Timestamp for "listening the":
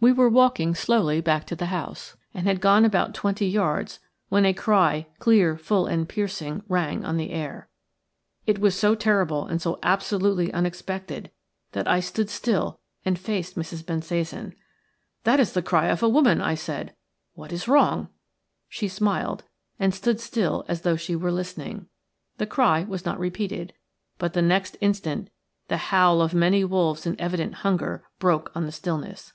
21.32-22.46